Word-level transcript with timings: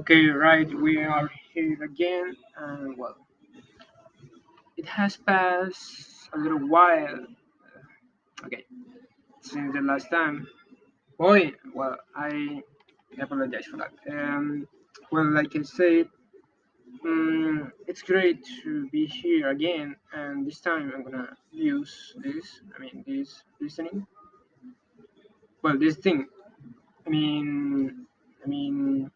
Okay, 0.00 0.28
right, 0.30 0.66
we 0.80 0.96
are 1.04 1.30
here 1.52 1.76
again, 1.82 2.34
and 2.56 2.96
well, 2.96 3.18
it 4.78 4.86
has 4.86 5.18
passed 5.18 6.30
a 6.32 6.38
little 6.38 6.66
while. 6.66 7.26
Okay, 8.46 8.64
since 9.42 9.74
the 9.74 9.82
last 9.82 10.08
time. 10.10 10.48
Boy, 11.18 11.52
well, 11.74 11.98
I 12.16 12.62
apologize 13.20 13.66
for 13.66 13.76
that. 13.76 13.92
Um, 14.10 14.66
well, 15.12 15.30
like 15.34 15.54
I 15.54 15.60
said, 15.64 16.08
um, 17.04 17.70
it's 17.86 18.00
great 18.00 18.42
to 18.62 18.88
be 18.88 19.04
here 19.04 19.50
again, 19.50 19.96
and 20.14 20.46
this 20.46 20.62
time 20.62 20.90
I'm 20.94 21.04
gonna 21.04 21.36
use 21.52 22.14
this. 22.16 22.62
I 22.74 22.80
mean, 22.80 23.04
this 23.06 23.42
listening. 23.60 24.06
Well, 25.62 25.76
this 25.76 25.96
thing. 25.96 26.26
I 27.06 27.10
mean, 27.10 28.06
I 28.42 28.48
mean, 28.48 29.10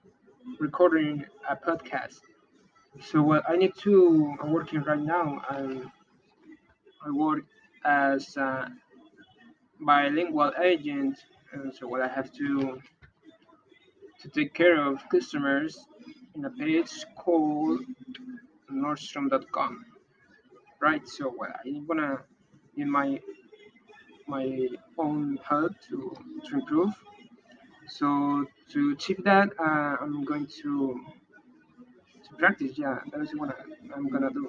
recording 0.61 1.25
a 1.49 1.57
podcast. 1.57 2.21
So 3.03 3.23
what 3.23 3.43
I 3.49 3.57
need 3.57 3.73
to. 3.83 4.35
I'm 4.41 4.53
working 4.53 4.83
right 4.83 5.01
now. 5.01 5.41
I 5.49 5.81
I 7.05 7.11
work 7.11 7.45
as 7.85 8.37
a 8.37 8.71
bilingual 9.81 10.53
agent, 10.63 11.19
and 11.53 11.75
so 11.75 11.87
what 11.87 12.01
I 12.03 12.09
have 12.09 12.33
to 12.35 12.81
to 14.21 14.29
take 14.29 14.55
care 14.55 14.81
of 14.81 15.09
customers 15.09 15.87
in 16.35 16.45
a 16.45 16.51
page 16.51 17.05
called 17.17 17.81
Nordstrom.com. 18.73 19.85
Right. 20.81 21.07
So 21.09 21.31
what 21.31 21.51
I'm 21.65 21.87
gonna 21.87 22.23
in 22.77 22.91
my 22.91 23.21
my 24.27 24.69
own 24.99 25.39
help 25.49 25.73
to 25.89 26.17
to 26.47 26.55
improve. 26.55 26.93
So 27.89 28.47
to 28.73 28.93
achieve 28.93 29.23
that, 29.25 29.49
uh, 29.59 29.97
I'm 30.01 30.25
going 30.25 30.47
to 30.63 31.01
to 32.29 32.37
practice. 32.37 32.73
Yeah, 32.77 32.99
that 33.13 33.21
is 33.21 33.31
what 33.37 33.57
I'm 33.95 34.09
gonna 34.09 34.31
do. 34.31 34.49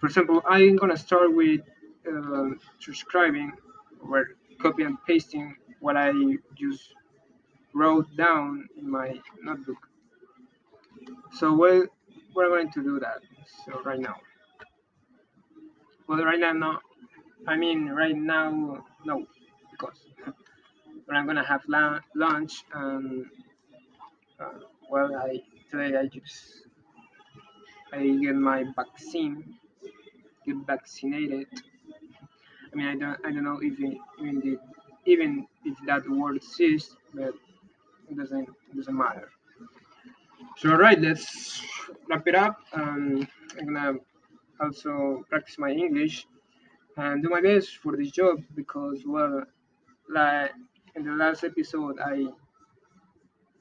For 0.00 0.06
example, 0.06 0.42
I'm 0.48 0.76
gonna 0.76 0.96
start 0.96 1.34
with 1.34 1.62
uh, 2.08 2.50
transcribing 2.80 3.52
or 4.00 4.28
copy 4.60 4.82
and 4.84 4.96
pasting 5.06 5.56
what 5.80 5.96
I 5.96 6.12
just 6.54 6.92
wrote 7.74 8.14
down 8.16 8.68
in 8.76 8.90
my 8.90 9.20
notebook. 9.42 9.88
So 11.32 11.54
well, 11.54 11.84
we're 12.34 12.48
going 12.48 12.70
to 12.72 12.82
do 12.82 13.00
that. 13.00 13.20
So 13.64 13.82
right 13.82 14.00
now, 14.00 14.16
well, 16.08 16.24
right 16.24 16.38
now, 16.38 16.52
no, 16.52 16.78
I 17.46 17.56
mean 17.56 17.88
right 17.88 18.16
now, 18.16 18.84
no, 19.04 19.26
I'm 21.14 21.26
gonna 21.26 21.44
have 21.44 21.62
la- 21.68 22.00
lunch 22.14 22.64
and 22.72 23.26
uh, 24.40 24.58
well, 24.90 25.14
I 25.16 25.40
today 25.70 25.96
I 25.96 26.06
just 26.06 26.62
I 27.92 28.06
get 28.06 28.34
my 28.34 28.64
vaccine, 28.74 29.58
get 30.44 30.56
vaccinated. 30.66 31.46
I 32.72 32.76
mean, 32.76 32.86
I 32.86 32.96
don't 32.96 33.18
I 33.26 33.30
don't 33.32 33.44
know 33.44 33.58
if 33.62 33.78
even 33.78 34.40
the, 34.40 34.58
even 35.04 35.46
if 35.64 35.76
that 35.86 36.08
word 36.08 36.36
exists, 36.36 36.96
but 37.14 37.34
it 38.10 38.16
doesn't 38.16 38.48
it 38.48 38.76
doesn't 38.76 38.96
matter. 38.96 39.30
So 40.56 40.70
alright, 40.70 41.00
let's 41.00 41.62
wrap 42.08 42.26
it 42.26 42.34
up. 42.34 42.60
Um, 42.72 43.26
I'm 43.58 43.66
gonna 43.66 43.94
also 44.60 45.24
practice 45.28 45.58
my 45.58 45.70
English 45.70 46.26
and 46.96 47.22
do 47.22 47.28
my 47.28 47.40
best 47.40 47.76
for 47.76 47.96
this 47.96 48.10
job 48.10 48.42
because 48.54 49.02
well, 49.06 49.44
like 50.08 50.52
in 50.96 51.04
the 51.04 51.12
last 51.12 51.44
episode, 51.44 51.98
I 52.00 52.26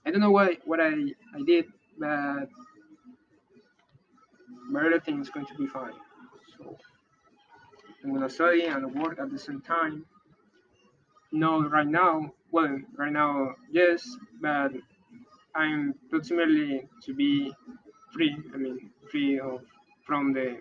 I 0.05 0.11
don't 0.11 0.21
know 0.21 0.31
what 0.31 0.59
what 0.65 0.79
I 0.79 0.93
I 1.35 1.41
did, 1.45 1.65
but 1.97 2.47
but 4.71 4.85
everything 4.85 5.19
is 5.21 5.29
going 5.29 5.45
to 5.45 5.55
be 5.55 5.67
fine. 5.67 5.93
So 6.57 6.77
I'm 8.03 8.13
gonna 8.13 8.29
study 8.29 8.63
and 8.65 8.95
work 8.95 9.19
at 9.19 9.31
the 9.31 9.39
same 9.39 9.61
time. 9.61 10.05
No, 11.31 11.67
right 11.67 11.87
now, 11.87 12.33
well, 12.51 12.79
right 12.97 13.11
now, 13.11 13.55
yes, 13.69 14.17
but 14.41 14.71
I'm 15.53 15.95
ultimately 16.13 16.87
to 17.03 17.13
be 17.13 17.53
free. 18.13 18.37
I 18.53 18.57
mean, 18.57 18.91
free 19.11 19.39
of 19.39 19.61
from 20.05 20.33
the 20.33 20.59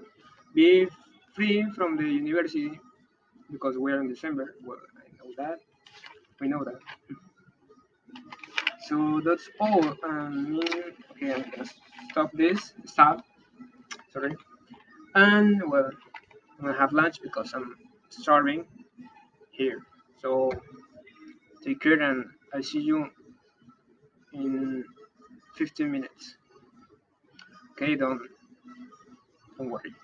be 0.55 0.89
free 1.35 1.67
from 1.77 1.97
the 1.97 2.05
university 2.05 2.81
because 3.51 3.77
we're 3.79 4.01
in 4.01 4.09
December. 4.09 4.55
Well, 4.65 4.79
I 4.97 5.07
know 5.19 5.33
that. 5.37 5.61
We 6.45 6.51
know 6.51 6.63
that. 6.63 6.79
So 8.87 9.23
that's 9.25 9.49
all. 9.59 9.83
Um, 10.05 10.61
okay, 11.13 11.33
I'm 11.33 11.51
gonna 11.51 11.71
stop 12.11 12.33
this. 12.35 12.75
Stop. 12.85 13.25
Sorry. 14.13 14.37
And 15.15 15.63
well, 15.71 15.89
I'm 16.59 16.67
gonna 16.67 16.79
have 16.79 16.93
lunch 16.93 17.23
because 17.23 17.55
I'm 17.55 17.77
starving 18.11 18.67
here. 19.53 19.79
So 20.21 20.53
take 21.65 21.81
care, 21.81 21.99
and 22.03 22.27
I'll 22.53 22.63
see 22.63 22.81
you 22.83 23.09
in 24.35 24.85
15 25.57 25.91
minutes. 25.91 26.37
Okay, 27.73 27.97
don't 27.97 28.21
don't 29.57 29.71
worry. 29.71 29.95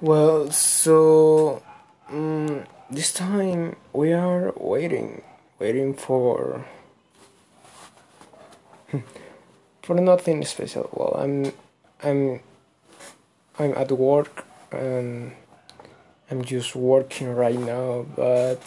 Well, 0.00 0.50
so 0.50 1.62
um, 2.10 2.64
this 2.90 3.12
time 3.12 3.76
we 3.92 4.12
are 4.12 4.52
waiting, 4.56 5.22
waiting 5.58 5.94
for 5.94 6.64
for 9.82 9.94
nothing 9.94 10.44
special. 10.44 10.88
Well, 10.92 11.14
I'm 11.18 11.52
I'm 12.02 12.40
I'm 13.58 13.72
at 13.74 13.92
work 13.92 14.44
and 14.72 15.32
I'm 16.30 16.44
just 16.44 16.76
working 16.76 17.34
right 17.34 17.58
now, 17.58 18.06
but 18.16 18.60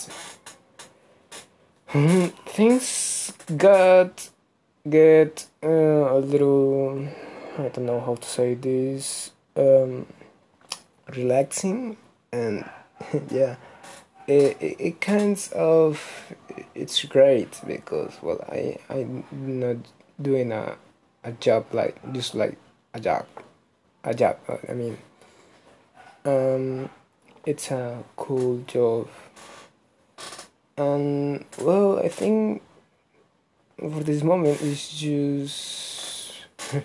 things 2.46 3.34
got 3.58 4.30
get 4.90 5.46
uh, 5.64 5.68
a 5.68 6.20
little 6.20 7.08
I 7.58 7.68
don't 7.70 7.86
know 7.86 8.00
how 8.00 8.16
to 8.16 8.28
say 8.28 8.56
this 8.56 9.32
um 9.56 10.06
relaxing 11.16 11.98
and 12.32 12.64
yeah. 13.30 13.56
It, 14.28 14.58
it, 14.62 14.76
it 14.80 15.02
kinds 15.02 15.52
of 15.52 16.34
it's 16.76 17.04
great 17.06 17.60
because 17.66 18.18
well 18.22 18.40
I 18.48 18.78
I'm 18.90 19.26
not 19.32 19.78
doing 20.22 20.52
a 20.52 20.78
a 21.24 21.32
job 21.34 21.66
like 21.74 21.96
just 22.14 22.36
like 22.36 22.58
a 22.94 23.00
job 23.00 23.26
a 24.04 24.14
job 24.14 24.38
uh, 24.48 24.58
I 24.70 24.74
mean 24.74 24.98
um 26.26 26.90
it's 27.46 27.72
a 27.72 28.04
cool 28.16 28.64
job. 28.68 29.10
And 30.78 31.46
well 31.60 32.00
I 32.00 32.08
think 32.08 32.62
for 33.78 34.04
this 34.04 34.24
moment 34.24 34.62
it's 34.62 34.98
just 34.98 36.36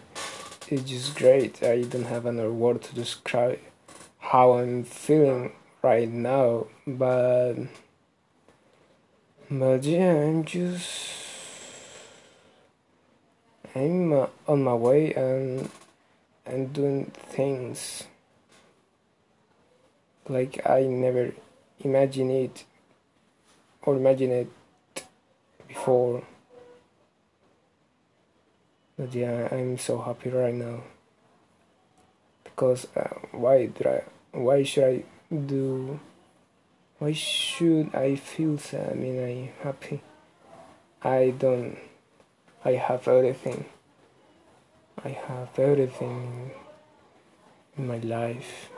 it's 0.68 0.82
just 0.82 1.14
great. 1.16 1.62
I 1.62 1.82
don't 1.82 2.04
have 2.04 2.24
another 2.26 2.52
word 2.52 2.82
to 2.82 2.94
describe 2.94 3.60
how 4.18 4.54
I'm 4.54 4.84
feeling 4.84 5.52
right 5.86 6.10
now, 6.10 6.66
but 6.84 7.54
but 9.48 9.84
yeah, 9.84 10.14
I'm 10.18 10.44
just 10.44 10.90
I'm 13.72 14.12
uh, 14.12 14.26
on 14.48 14.64
my 14.64 14.74
way 14.74 15.14
and 15.14 15.70
and 16.44 16.72
doing 16.72 17.12
things 17.30 18.02
like 20.28 20.58
I 20.66 20.82
never 20.82 21.32
imagined 21.78 22.32
it 22.32 22.64
or 23.82 23.94
imagined 23.94 24.32
it 24.32 24.50
before. 25.68 26.24
But 28.98 29.14
yeah, 29.14 29.46
I'm 29.52 29.78
so 29.78 30.00
happy 30.02 30.30
right 30.30 30.54
now 30.54 30.82
because 32.42 32.88
uh, 32.96 33.14
why 33.30 33.66
did 33.66 33.86
I? 33.86 34.02
why 34.36 34.62
should 34.62 34.84
I 34.84 35.04
do 35.30 35.98
why 36.98 37.12
should 37.12 37.94
I 37.94 38.16
feel 38.16 38.58
sad? 38.58 38.92
I 38.92 38.94
mean 38.94 39.22
I'm 39.22 39.64
happy. 39.64 40.00
I 41.02 41.34
don't 41.36 41.76
I 42.64 42.72
have 42.72 43.06
everything. 43.08 43.64
I 45.04 45.08
have 45.10 45.58
everything 45.58 46.52
in 47.76 47.86
my 47.86 47.98
life. 47.98 48.70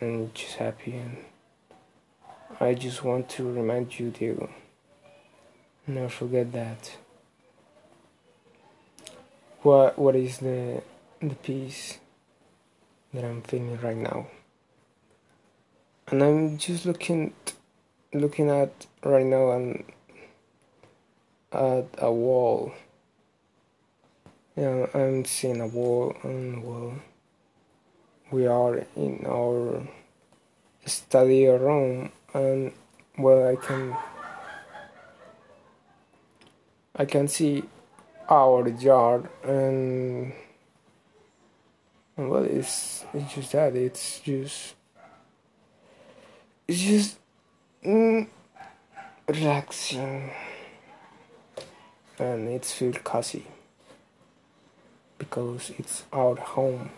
I'm 0.00 0.30
just 0.34 0.56
happy 0.56 0.96
and 0.96 1.16
I 2.60 2.74
just 2.74 3.02
want 3.02 3.28
to 3.30 3.50
remind 3.50 3.98
you 3.98 4.10
to 4.12 4.48
never 5.86 6.08
forget 6.08 6.52
that. 6.52 6.96
What 9.62 9.98
what 9.98 10.14
is 10.14 10.38
the 10.38 10.82
the 11.20 11.34
peace 11.34 11.98
that 13.12 13.24
I'm 13.24 13.42
feeling 13.42 13.78
right 13.80 13.96
now. 13.96 14.26
And 16.08 16.22
I'm 16.22 16.58
just 16.58 16.86
looking 16.86 17.34
looking 18.12 18.48
at 18.48 18.86
right 19.04 19.26
now 19.26 19.50
and 19.52 19.84
at 21.52 21.86
a 21.98 22.12
wall. 22.12 22.72
Yeah, 24.56 24.86
I'm 24.94 25.24
seeing 25.24 25.60
a 25.60 25.66
wall 25.66 26.16
and 26.22 26.64
well 26.64 26.94
we 28.30 28.46
are 28.46 28.84
in 28.96 29.24
our 29.26 29.86
study 30.84 31.46
room 31.46 32.10
and 32.34 32.72
well 33.18 33.48
I 33.48 33.56
can 33.56 33.96
I 36.96 37.04
can 37.04 37.28
see 37.28 37.64
our 38.28 38.68
yard 38.68 39.28
and 39.44 40.32
well 42.16 42.44
it's 42.44 43.04
it's 43.12 43.34
just 43.34 43.52
that 43.52 43.76
it's 43.76 44.20
just 44.20 44.74
it's 46.68 46.80
just 46.80 47.18
mm, 47.84 48.26
relaxing. 49.28 50.30
And 52.18 52.48
it's 52.48 52.72
feel 52.72 52.92
cozy. 52.92 53.46
Because 55.18 55.70
it's 55.78 56.04
our 56.12 56.36
home. 56.36 56.90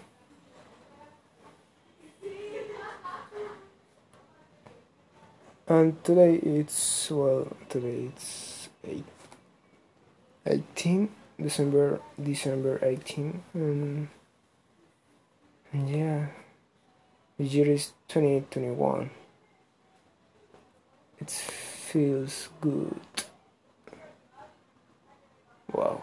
And 5.66 6.02
today 6.02 6.36
it's 6.36 7.10
well 7.10 7.48
today 7.68 8.08
it's 8.08 8.70
8 8.82 9.04
18 10.46 11.10
december 11.38 12.00
december 12.18 12.78
18 12.82 13.42
and 13.52 14.08
yeah 15.72 16.26
the 17.38 17.44
year 17.44 17.66
is 17.66 17.92
2021 18.08 19.10
it 21.20 21.30
feels 21.30 22.48
good 22.60 23.00
wow 25.72 26.00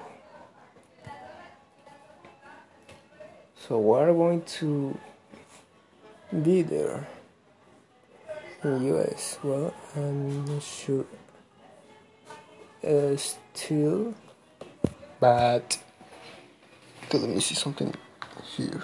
so 3.56 3.80
we're 3.80 4.14
going 4.14 4.42
to 4.44 4.98
be 6.44 6.62
there 6.62 7.08
in 8.66 8.96
US. 8.96 9.38
Well, 9.44 9.74
I'm 9.96 10.46
not 10.46 10.64
sure. 10.64 11.06
Uh, 12.84 13.16
still, 13.18 14.14
but 15.20 15.78
let 17.14 17.30
me 17.30 17.40
see 17.40 17.56
something 17.56 17.94
here. 18.56 18.84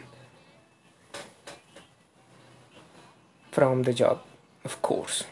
from 3.51 3.83
the 3.83 3.93
job, 3.93 4.21
of 4.65 4.81
course. 4.81 5.25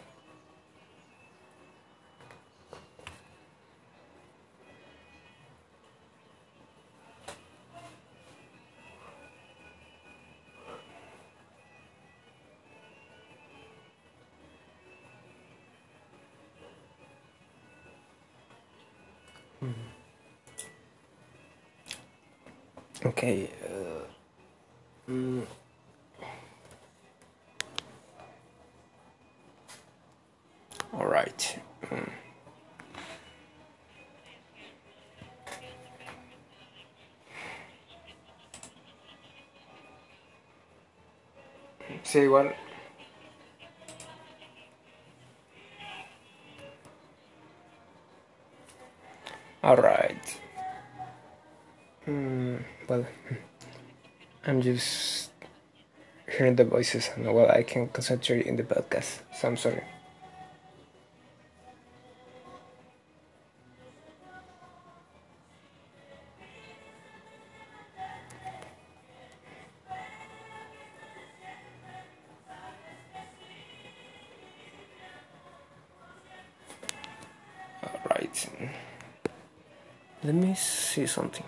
Okay. 23.05 23.49
Uh, 23.65 25.11
mm. 25.11 25.45
All 30.93 31.05
right. 31.19 31.59
Mm. 31.83 32.09
Say 42.03 42.27
what? 42.27 42.55
All 49.61 49.75
right. 49.75 50.39
Mm, 52.07 52.63
well, 52.87 53.05
I'm 54.47 54.61
just 54.61 55.31
hearing 56.31 56.55
the 56.55 56.63
voices 56.63 57.09
and 57.15 57.31
well, 57.33 57.51
I 57.51 57.63
can 57.63 57.89
concentrate 57.89 58.45
in 58.45 58.55
the 58.55 58.63
podcast. 58.63 59.19
So 59.35 59.49
I'm 59.49 59.57
sorry. 59.57 59.83
Right. 78.29 78.69
Let 80.23 80.35
me 80.35 80.53
see 80.53 81.07
something. 81.07 81.45